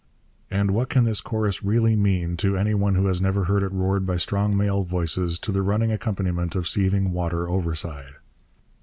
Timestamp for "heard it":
3.43-3.71